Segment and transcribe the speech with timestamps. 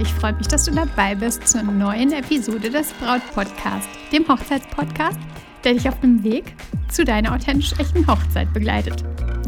[0.00, 5.18] Ich freue mich, dass du dabei bist zur neuen Episode des Braut Podcast, dem Hochzeitspodcast,
[5.64, 6.54] der dich auf dem Weg
[6.88, 9.02] zu deiner authentisch echten Hochzeit begleitet.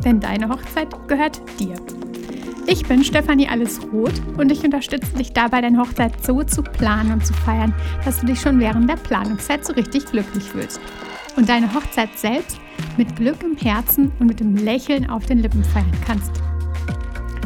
[0.04, 1.76] Denn deine Hochzeit gehört dir.
[2.66, 7.24] Ich bin Stefanie Allesroth und ich unterstütze dich dabei, deine Hochzeit so zu planen und
[7.24, 7.72] zu feiern,
[8.04, 10.80] dass du dich schon während der Planungszeit so richtig glücklich fühlst.
[11.36, 12.58] Und deine Hochzeit selbst
[12.96, 16.32] mit Glück im Herzen und mit dem Lächeln auf den Lippen feiern kannst.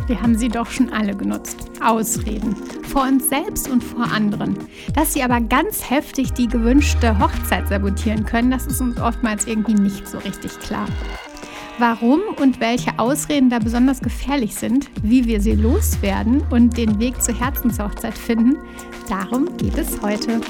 [0.07, 1.74] Wir haben sie doch schon alle genutzt.
[1.85, 2.57] Ausreden.
[2.85, 4.57] Vor uns selbst und vor anderen.
[4.95, 9.75] Dass sie aber ganz heftig die gewünschte Hochzeit sabotieren können, das ist uns oftmals irgendwie
[9.75, 10.87] nicht so richtig klar.
[11.79, 17.21] Warum und welche Ausreden da besonders gefährlich sind, wie wir sie loswerden und den Weg
[17.21, 18.57] zur Herzenshochzeit finden,
[19.09, 20.41] darum geht es heute.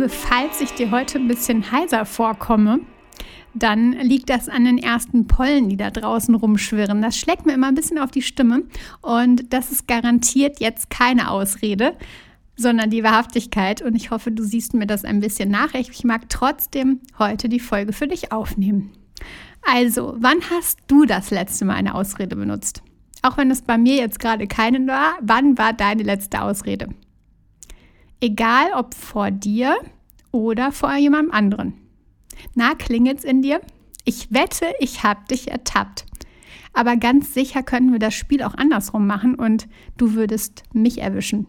[0.00, 2.80] Liebe, falls ich dir heute ein bisschen heiser vorkomme,
[3.52, 7.02] dann liegt das an den ersten Pollen, die da draußen rumschwirren.
[7.02, 8.62] Das schlägt mir immer ein bisschen auf die Stimme
[9.02, 11.98] und das ist garantiert jetzt keine Ausrede,
[12.56, 13.82] sondern die Wahrhaftigkeit.
[13.82, 15.74] Und ich hoffe, du siehst mir das ein bisschen nach.
[15.74, 18.92] Ich mag trotzdem heute die Folge für dich aufnehmen.
[19.70, 22.82] Also, wann hast du das letzte Mal eine Ausrede benutzt?
[23.20, 26.88] Auch wenn es bei mir jetzt gerade keine war, wann war deine letzte Ausrede?
[28.20, 29.76] Egal ob vor dir
[30.30, 31.74] oder vor jemandem anderen.
[32.54, 33.60] Na, klingelt's in dir?
[34.04, 36.04] Ich wette, ich hab dich ertappt.
[36.72, 41.48] Aber ganz sicher können wir das Spiel auch andersrum machen und du würdest mich erwischen.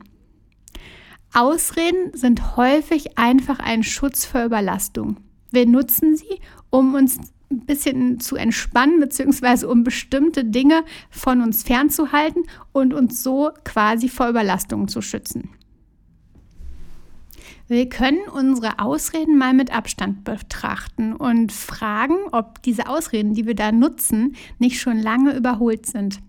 [1.34, 5.18] Ausreden sind häufig einfach ein Schutz vor Überlastung.
[5.52, 6.40] Wir nutzen sie,
[6.70, 7.20] um uns
[7.52, 14.10] ein bisschen zu entspannen, beziehungsweise um bestimmte Dinge von uns fernzuhalten und uns so quasi
[14.10, 15.50] vor Überlastungen zu schützen.
[17.72, 23.56] Wir können unsere Ausreden mal mit Abstand betrachten und fragen, ob diese Ausreden, die wir
[23.56, 26.20] da nutzen, nicht schon lange überholt sind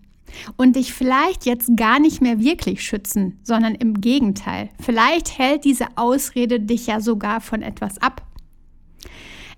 [0.56, 4.68] und dich vielleicht jetzt gar nicht mehr wirklich schützen, sondern im Gegenteil.
[4.78, 8.22] Vielleicht hält diese Ausrede dich ja sogar von etwas ab.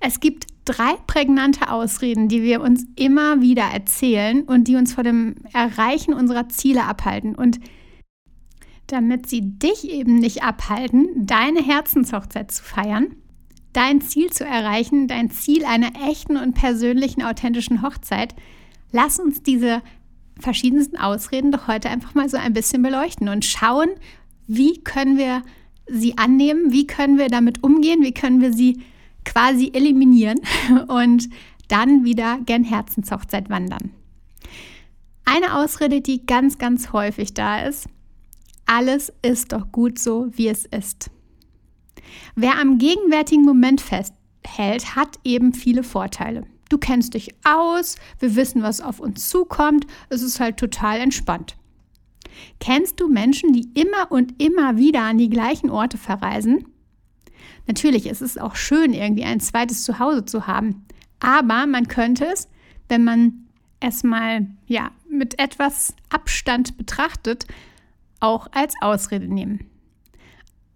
[0.00, 5.04] Es gibt drei prägnante Ausreden, die wir uns immer wieder erzählen und die uns vor
[5.04, 7.34] dem Erreichen unserer Ziele abhalten.
[7.34, 7.60] Und
[8.86, 13.16] damit sie dich eben nicht abhalten, deine Herzenshochzeit zu feiern,
[13.72, 18.34] dein Ziel zu erreichen, dein Ziel einer echten und persönlichen, authentischen Hochzeit,
[18.92, 19.82] lass uns diese
[20.38, 23.88] verschiedensten Ausreden doch heute einfach mal so ein bisschen beleuchten und schauen,
[24.46, 25.42] wie können wir
[25.86, 28.82] sie annehmen, wie können wir damit umgehen, wie können wir sie
[29.24, 30.40] quasi eliminieren
[30.88, 31.28] und
[31.68, 33.90] dann wieder gern Herzenshochzeit wandern.
[35.24, 37.88] Eine Ausrede, die ganz, ganz häufig da ist,
[38.66, 41.10] alles ist doch gut so, wie es ist.
[42.34, 46.46] Wer am gegenwärtigen Moment festhält, hat eben viele Vorteile.
[46.68, 51.56] Du kennst dich aus, wir wissen, was auf uns zukommt, es ist halt total entspannt.
[52.58, 56.66] Kennst du Menschen, die immer und immer wieder an die gleichen Orte verreisen?
[57.66, 60.84] Natürlich ist es auch schön, irgendwie ein zweites Zuhause zu haben,
[61.20, 62.48] aber man könnte es,
[62.88, 63.46] wenn man
[63.80, 67.46] es mal ja, mit etwas Abstand betrachtet,
[68.24, 69.70] auch als Ausrede nehmen.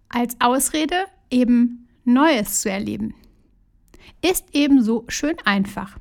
[0.07, 3.15] Als Ausrede eben Neues zu erleben.
[4.21, 5.97] Ist eben so schön einfach.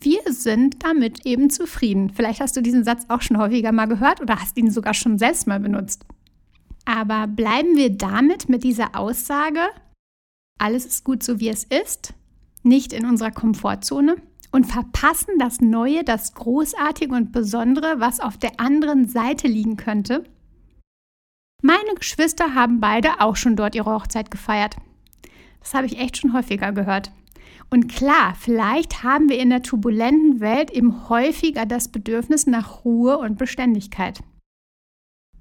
[0.00, 2.10] Wir sind damit eben zufrieden.
[2.10, 5.18] Vielleicht hast du diesen Satz auch schon häufiger mal gehört oder hast ihn sogar schon
[5.18, 6.06] selbst mal benutzt.
[6.84, 9.60] Aber bleiben wir damit mit dieser Aussage,
[10.58, 12.14] alles ist gut so wie es ist,
[12.62, 14.16] nicht in unserer Komfortzone
[14.50, 20.24] und verpassen das Neue, das Großartige und Besondere, was auf der anderen Seite liegen könnte?
[21.62, 24.76] Meine Geschwister haben beide auch schon dort ihre Hochzeit gefeiert.
[25.60, 27.10] Das habe ich echt schon häufiger gehört.
[27.70, 33.18] Und klar, vielleicht haben wir in der turbulenten Welt eben häufiger das Bedürfnis nach Ruhe
[33.18, 34.20] und Beständigkeit.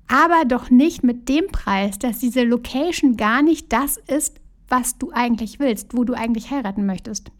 [0.07, 5.11] Aber doch nicht mit dem Preis, dass diese Location gar nicht das ist, was du
[5.11, 7.31] eigentlich willst, wo du eigentlich heiraten möchtest.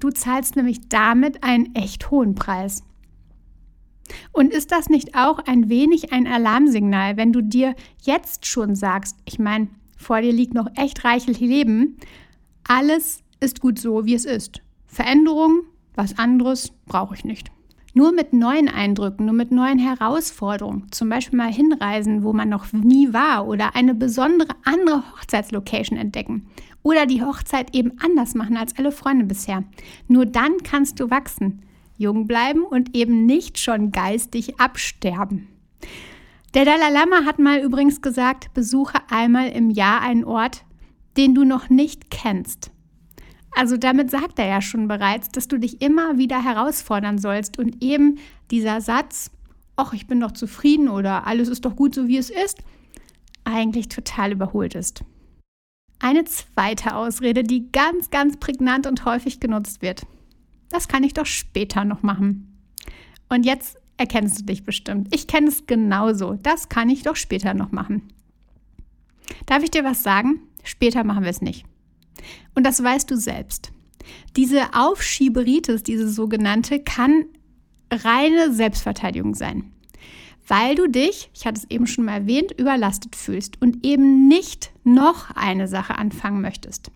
[0.00, 2.82] Du zahlst nämlich damit einen echt hohen Preis.
[4.32, 9.16] Und ist das nicht auch ein wenig ein Alarmsignal, wenn du dir jetzt schon sagst,
[9.24, 11.96] ich meine, vor dir liegt noch echt reichlich Leben,
[12.66, 14.62] alles ist gut so, wie es ist.
[14.86, 15.62] Veränderung,
[15.94, 17.50] was anderes brauche ich nicht.
[17.94, 22.72] Nur mit neuen Eindrücken, nur mit neuen Herausforderungen, zum Beispiel mal hinreisen, wo man noch
[22.72, 26.46] nie war oder eine besondere andere Hochzeitslocation entdecken
[26.82, 29.64] Oder die Hochzeit eben anders machen als alle Freunde bisher.
[30.08, 31.62] Nur dann kannst du wachsen,
[32.02, 35.48] jung bleiben und eben nicht schon geistig absterben.
[36.54, 40.64] Der Dalai Lama hat mal übrigens gesagt, besuche einmal im Jahr einen Ort,
[41.16, 42.70] den du noch nicht kennst.
[43.54, 47.82] Also damit sagt er ja schon bereits, dass du dich immer wieder herausfordern sollst und
[47.82, 48.18] eben
[48.50, 49.30] dieser Satz,
[49.76, 52.58] ach, ich bin doch zufrieden oder alles ist doch gut so wie es ist,
[53.44, 55.04] eigentlich total überholt ist.
[56.00, 60.02] Eine zweite Ausrede, die ganz, ganz prägnant und häufig genutzt wird.
[60.72, 62.58] Das kann ich doch später noch machen.
[63.28, 65.14] Und jetzt erkennst du dich bestimmt.
[65.14, 66.34] Ich kenne es genauso.
[66.42, 68.08] Das kann ich doch später noch machen.
[69.46, 70.40] Darf ich dir was sagen?
[70.64, 71.66] Später machen wir es nicht.
[72.54, 73.70] Und das weißt du selbst.
[74.34, 77.26] Diese Aufschieberitis, diese sogenannte, kann
[77.90, 79.72] reine Selbstverteidigung sein.
[80.48, 84.72] Weil du dich, ich hatte es eben schon mal erwähnt, überlastet fühlst und eben nicht
[84.84, 86.90] noch eine Sache anfangen möchtest.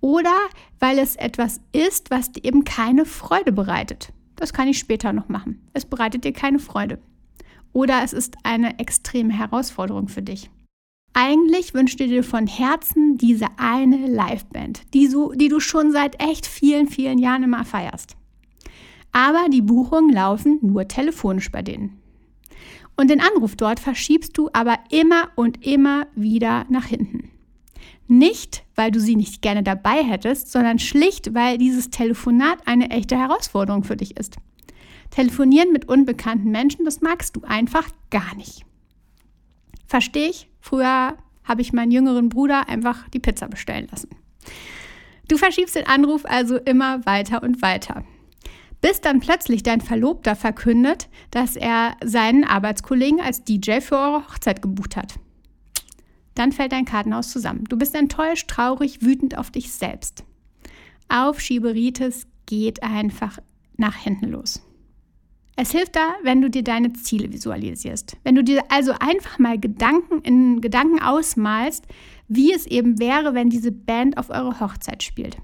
[0.00, 0.36] Oder
[0.78, 4.12] weil es etwas ist, was dir eben keine Freude bereitet.
[4.36, 5.66] Das kann ich später noch machen.
[5.72, 6.98] Es bereitet dir keine Freude.
[7.72, 10.50] Oder es ist eine extreme Herausforderung für dich.
[11.12, 16.20] Eigentlich wünschst du dir von Herzen diese eine Liveband, die, so, die du schon seit
[16.20, 18.16] echt vielen, vielen Jahren immer feierst.
[19.12, 22.00] Aber die Buchungen laufen nur telefonisch bei denen.
[22.96, 27.30] Und den Anruf dort verschiebst du aber immer und immer wieder nach hinten.
[28.06, 33.18] Nicht, weil du sie nicht gerne dabei hättest, sondern schlicht, weil dieses Telefonat eine echte
[33.18, 34.36] Herausforderung für dich ist.
[35.10, 38.64] Telefonieren mit unbekannten Menschen, das magst du einfach gar nicht.
[39.86, 40.48] Verstehe ich?
[40.60, 44.08] Früher habe ich meinen jüngeren Bruder einfach die Pizza bestellen lassen.
[45.28, 48.04] Du verschiebst den Anruf also immer weiter und weiter.
[48.80, 54.60] Bis dann plötzlich dein Verlobter verkündet, dass er seinen Arbeitskollegen als DJ für eure Hochzeit
[54.60, 55.14] gebucht hat.
[56.34, 57.64] Dann fällt dein Kartenhaus zusammen.
[57.68, 60.24] Du bist enttäuscht, traurig, wütend auf dich selbst.
[61.08, 63.38] Aufschieberitis geht einfach
[63.76, 64.62] nach hinten los.
[65.56, 68.16] Es hilft da, wenn du dir deine Ziele visualisierst.
[68.24, 71.86] Wenn du dir also einfach mal Gedanken in Gedanken ausmalst,
[72.26, 75.36] wie es eben wäre, wenn diese Band auf eure Hochzeit spielt.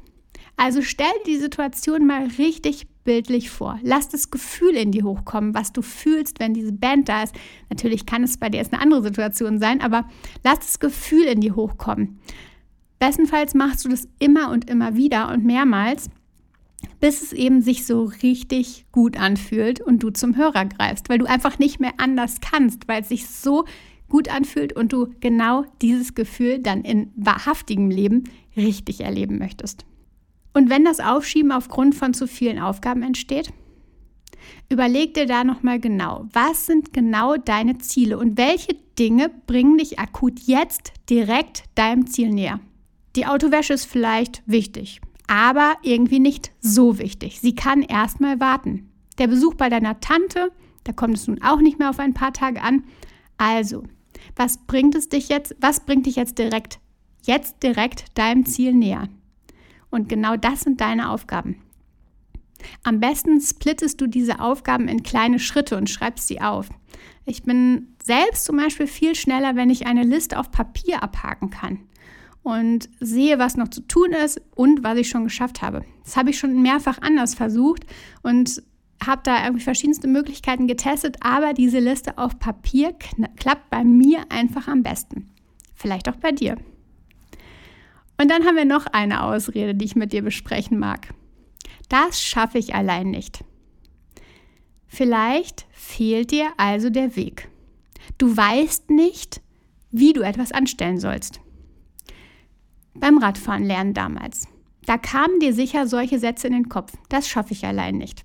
[0.61, 3.79] Also stell die Situation mal richtig bildlich vor.
[3.83, 7.35] Lass das Gefühl in dir hochkommen, was du fühlst, wenn diese Band da ist.
[7.71, 10.07] Natürlich kann es bei dir jetzt eine andere Situation sein, aber
[10.45, 12.21] lass das Gefühl in dir hochkommen.
[12.99, 16.11] Bestenfalls machst du das immer und immer wieder und mehrmals
[16.99, 21.27] bis es eben sich so richtig gut anfühlt und du zum Hörer greifst, weil du
[21.27, 23.65] einfach nicht mehr anders kannst, weil es sich so
[24.09, 28.25] gut anfühlt und du genau dieses Gefühl dann in wahrhaftigem Leben
[28.57, 29.85] richtig erleben möchtest.
[30.53, 33.53] Und wenn das Aufschieben aufgrund von zu vielen Aufgaben entsteht,
[34.69, 39.99] überleg dir da nochmal genau, was sind genau deine Ziele und welche Dinge bringen dich
[39.99, 42.61] akut jetzt direkt deinem Ziel näher.
[43.17, 47.41] Die Autowäsche ist vielleicht wichtig, aber irgendwie nicht so wichtig.
[47.41, 48.91] Sie kann erstmal warten.
[49.19, 50.51] Der Besuch bei deiner Tante,
[50.85, 52.85] da kommt es nun auch nicht mehr auf ein paar Tage an.
[53.37, 53.85] Also,
[54.37, 56.79] was bringt es dich jetzt, was bringt dich jetzt direkt,
[57.25, 59.09] jetzt direkt deinem Ziel näher?
[59.91, 61.63] Und genau das sind deine Aufgaben.
[62.83, 66.69] Am besten splittest du diese Aufgaben in kleine Schritte und schreibst sie auf.
[67.25, 71.81] Ich bin selbst zum Beispiel viel schneller, wenn ich eine Liste auf Papier abhaken kann
[72.43, 75.85] und sehe, was noch zu tun ist und was ich schon geschafft habe.
[76.05, 77.85] Das habe ich schon mehrfach anders versucht
[78.23, 78.63] und
[79.05, 82.95] habe da irgendwie verschiedenste Möglichkeiten getestet, aber diese Liste auf Papier
[83.37, 85.31] klappt bei mir einfach am besten.
[85.75, 86.57] Vielleicht auch bei dir.
[88.21, 91.09] Und dann haben wir noch eine Ausrede, die ich mit dir besprechen mag.
[91.89, 93.45] Das schaffe ich allein nicht.
[94.87, 97.49] Vielleicht fehlt dir also der Weg.
[98.19, 99.41] Du weißt nicht,
[99.91, 101.41] wie du etwas anstellen sollst
[102.95, 104.47] beim Radfahren lernen damals.
[104.87, 106.93] Da kamen dir sicher solche Sätze in den Kopf.
[107.09, 108.25] Das schaffe ich allein nicht.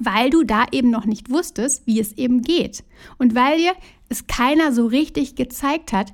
[0.00, 2.84] Weil du da eben noch nicht wusstest, wie es eben geht.
[3.18, 3.72] Und weil dir
[4.08, 6.12] es keiner so richtig gezeigt hat,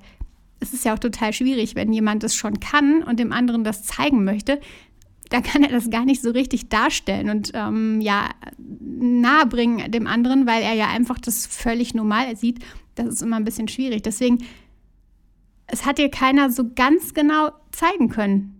[0.60, 3.84] es ist ja auch total schwierig, wenn jemand das schon kann und dem anderen das
[3.84, 4.60] zeigen möchte,
[5.30, 10.46] da kann er das gar nicht so richtig darstellen und ähm, ja nahebringen dem anderen,
[10.46, 12.58] weil er ja einfach das völlig normal sieht.
[12.96, 14.02] Das ist immer ein bisschen schwierig.
[14.02, 14.44] Deswegen
[15.72, 18.56] es hat dir keiner so ganz genau zeigen können.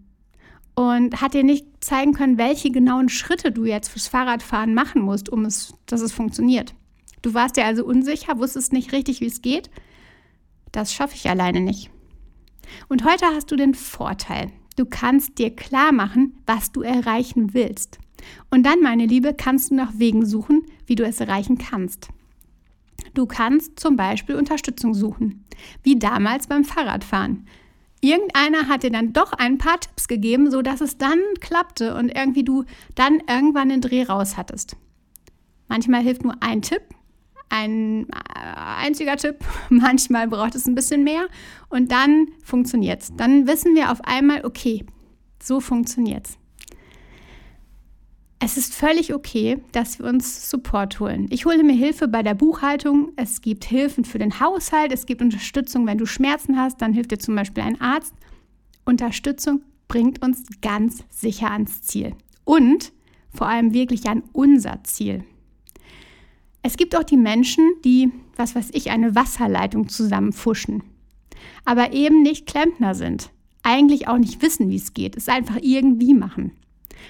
[0.77, 5.29] Und hat dir nicht zeigen können, welche genauen Schritte du jetzt fürs Fahrradfahren machen musst,
[5.29, 6.75] um es, dass es funktioniert.
[7.23, 9.69] Du warst dir also unsicher, wusstest nicht richtig, wie es geht.
[10.73, 11.91] Das schaffe ich alleine nicht.
[12.89, 14.53] Und heute hast du den Vorteil.
[14.77, 17.99] Du kannst dir klar machen, was du erreichen willst.
[18.51, 22.09] Und dann, meine Liebe, kannst du nach Wegen suchen, wie du es erreichen kannst.
[23.15, 25.45] Du kannst zum Beispiel Unterstützung suchen,
[25.83, 27.47] wie damals beim Fahrradfahren.
[28.03, 32.45] irgendeiner hat dir dann doch ein paar Tipps gegeben, sodass es dann klappte und irgendwie
[32.45, 34.77] du dann irgendwann den Dreh raus hattest.
[35.69, 36.83] Manchmal hilft nur ein Tipp,
[37.51, 39.45] ein äh, einziger Tipp.
[39.69, 41.27] Manchmal braucht es ein bisschen mehr
[41.69, 43.17] und dann funktioniert es.
[43.17, 44.85] Dann wissen wir auf einmal, okay,
[45.43, 46.39] so funktioniert es.
[48.43, 51.27] Es ist völlig okay, dass wir uns Support holen.
[51.29, 53.13] Ich hole mir Hilfe bei der Buchhaltung.
[53.17, 54.93] Es gibt Hilfen für den Haushalt.
[54.93, 56.81] Es gibt Unterstützung, wenn du Schmerzen hast.
[56.81, 58.15] Dann hilft dir zum Beispiel ein Arzt.
[58.87, 62.15] Unterstützung bringt uns ganz sicher ans Ziel.
[62.45, 62.93] Und
[63.35, 65.23] vor allem wirklich an unser Ziel.
[66.63, 70.83] Es gibt auch die Menschen, die, was weiß ich, eine Wasserleitung zusammenfuschen,
[71.65, 73.31] aber eben nicht Klempner sind,
[73.63, 76.53] eigentlich auch nicht wissen, wie es geht, es einfach irgendwie machen.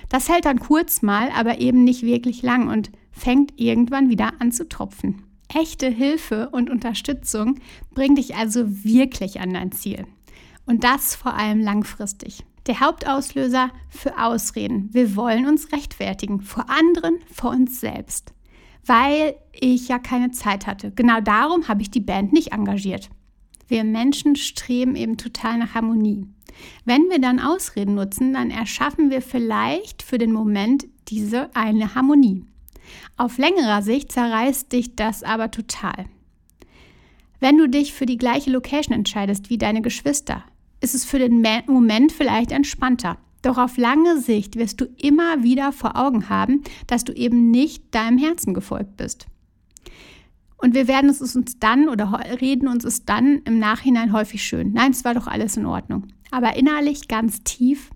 [0.08, 4.52] Das hält dann kurz mal, aber eben nicht wirklich lang und fängt irgendwann wieder an
[4.52, 5.24] zu tropfen.
[5.52, 7.56] Echte Hilfe und Unterstützung
[7.92, 10.06] bringt dich also wirklich an dein Ziel.
[10.64, 12.44] Und das vor allem langfristig.
[12.68, 14.90] Der Hauptauslöser für Ausreden.
[14.92, 18.32] Wir wollen uns rechtfertigen vor anderen, vor uns selbst
[18.86, 20.92] weil ich ja keine Zeit hatte.
[20.92, 23.10] Genau darum habe ich die Band nicht engagiert.
[23.68, 26.26] Wir Menschen streben eben total nach Harmonie.
[26.84, 32.44] Wenn wir dann Ausreden nutzen, dann erschaffen wir vielleicht für den Moment diese eine Harmonie.
[33.16, 36.06] Auf längerer Sicht zerreißt dich das aber total.
[37.38, 40.44] Wenn du dich für die gleiche Location entscheidest wie deine Geschwister,
[40.80, 43.18] ist es für den Moment vielleicht entspannter.
[43.42, 47.94] Doch auf lange Sicht wirst du immer wieder vor Augen haben, dass du eben nicht
[47.94, 49.26] deinem Herzen gefolgt bist.
[50.58, 54.72] Und wir werden es uns dann oder reden uns es dann im Nachhinein häufig schön.
[54.72, 56.08] Nein, es war doch alles in Ordnung.
[56.30, 57.90] Aber innerlich ganz tief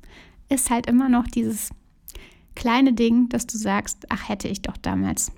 [0.49, 1.71] ist halt immer noch dieses
[2.55, 5.31] kleine Ding, dass du sagst, ach hätte ich doch damals.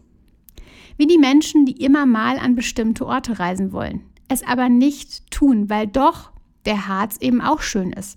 [0.98, 5.68] Wie die Menschen, die immer mal an bestimmte Orte reisen wollen, es aber nicht tun,
[5.68, 6.30] weil doch
[6.64, 8.16] der Harz eben auch schön ist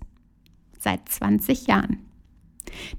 [0.80, 1.98] seit 20 Jahren.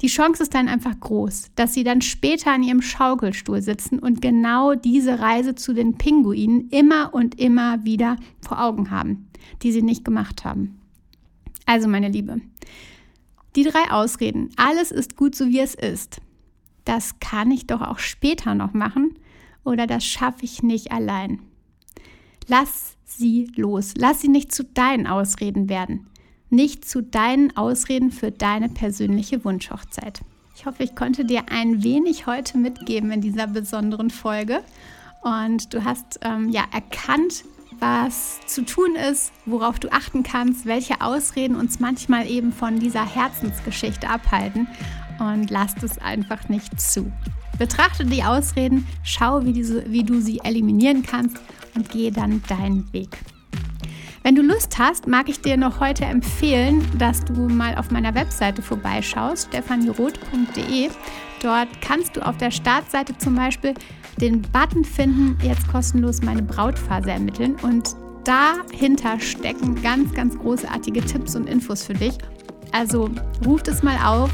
[0.01, 4.21] Die Chance ist dann einfach groß, dass sie dann später an ihrem Schaukelstuhl sitzen und
[4.21, 9.27] genau diese Reise zu den Pinguinen immer und immer wieder vor Augen haben,
[9.61, 10.79] die sie nicht gemacht haben.
[11.65, 12.41] Also meine Liebe,
[13.55, 16.21] die drei Ausreden, alles ist gut so wie es ist,
[16.85, 19.15] das kann ich doch auch später noch machen
[19.63, 21.39] oder das schaffe ich nicht allein.
[22.47, 26.07] Lass sie los, lass sie nicht zu deinen Ausreden werden
[26.51, 30.22] nicht zu deinen Ausreden für deine persönliche Wunschhochzeit.
[30.55, 34.62] Ich hoffe, ich konnte dir ein wenig heute mitgeben in dieser besonderen Folge
[35.24, 37.46] und du hast ähm, ja erkannt,
[37.79, 43.05] was zu tun ist, worauf du achten kannst, welche Ausreden uns manchmal eben von dieser
[43.05, 44.67] Herzensgeschichte abhalten
[45.20, 47.12] und lass es einfach nicht zu.
[47.58, 51.38] Betrachte die Ausreden, schau, wie, diese, wie du sie eliminieren kannst
[51.75, 53.17] und gehe dann deinen Weg.
[54.23, 58.13] Wenn du Lust hast, mag ich dir noch heute empfehlen, dass du mal auf meiner
[58.13, 60.89] Webseite vorbeischaust, stefanieroth.de.
[61.41, 63.73] Dort kannst du auf der Startseite zum Beispiel
[64.17, 67.55] den Button finden, jetzt kostenlos meine Brautphase ermitteln.
[67.63, 72.15] Und dahinter stecken ganz, ganz großartige Tipps und Infos für dich.
[72.71, 73.09] Also
[73.43, 74.29] ruft es mal auf,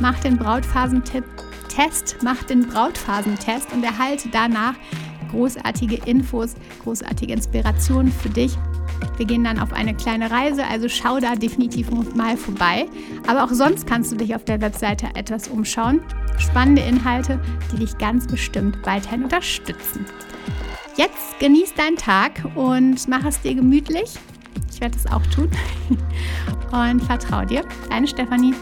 [0.00, 1.24] mach den Brautphasentipp.
[1.68, 4.74] Test, mach den Brautphasentest und erhalte danach
[5.30, 8.56] großartige Infos, großartige Inspirationen für dich
[9.16, 12.86] wir gehen dann auf eine kleine Reise, also schau da definitiv mal vorbei.
[13.26, 16.00] Aber auch sonst kannst du dich auf der Webseite etwas umschauen.
[16.38, 17.40] Spannende Inhalte,
[17.72, 20.06] die dich ganz bestimmt weiterhin unterstützen.
[20.96, 24.14] Jetzt genieß deinen Tag und mach es dir gemütlich.
[24.70, 25.50] Ich werde es auch tun.
[26.72, 27.62] Und vertrau dir.
[27.90, 28.54] Deine Stefanie.